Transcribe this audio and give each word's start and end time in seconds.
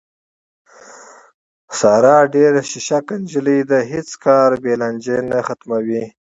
ساره 1.79 2.15
ډېره 2.35 2.61
شیشکه 2.69 3.15
نجیلۍ 3.21 3.59
ده، 3.69 3.79
هېڅ 3.93 4.09
کار 4.25 4.49
بې 4.63 4.73
له 4.75 4.79
لانجې 4.81 5.17
نه 5.29 5.39
ختموي. 5.47 6.03